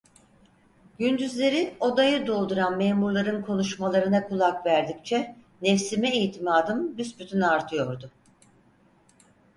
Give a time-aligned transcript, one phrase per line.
[0.99, 8.11] Gündüzleri odayı dolduran memurların konuşmalarına kulak verdikçe nefsime itimadım büsbütün artıyordu.